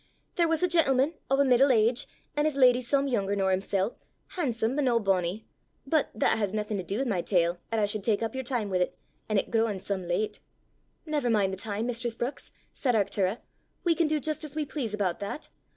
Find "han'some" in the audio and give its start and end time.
4.29-4.75